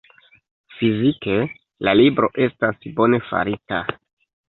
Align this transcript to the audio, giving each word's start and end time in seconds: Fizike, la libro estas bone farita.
Fizike, 0.77 1.35
la 1.89 1.95
libro 2.01 2.33
estas 2.49 2.91
bone 2.99 3.25
farita. 3.31 3.87